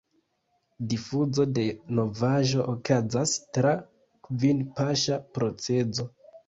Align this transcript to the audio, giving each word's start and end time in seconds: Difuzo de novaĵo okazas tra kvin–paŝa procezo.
Difuzo 0.93 1.45
de 1.59 1.65
novaĵo 1.99 2.65
okazas 2.73 3.37
tra 3.59 3.77
kvin–paŝa 4.25 5.23
procezo. 5.39 6.15